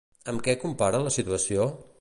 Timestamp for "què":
0.47-0.55